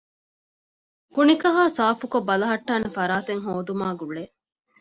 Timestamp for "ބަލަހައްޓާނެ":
2.29-2.87